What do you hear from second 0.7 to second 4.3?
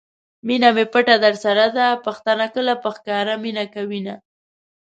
می پټه درسره ده؛ پښتانه کله په ښکاره مینه کوینه